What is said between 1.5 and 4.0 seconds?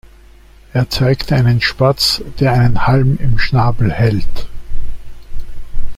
Spatz, der einen Halm im Schnabel